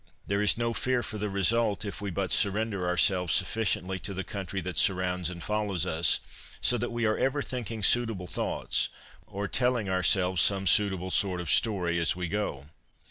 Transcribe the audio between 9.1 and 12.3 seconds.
or telling ourselves some suitable sort of story as we